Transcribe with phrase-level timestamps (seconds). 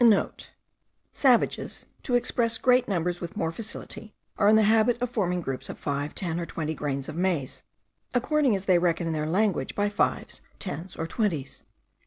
[0.01, 5.41] *(* Savages, to express great numbers with more facility, are in the habit of forming
[5.41, 7.61] groups of five, ten, or twenty grains of maize,
[8.11, 11.63] according as they reckon in their language by fives, tens, or twenties.)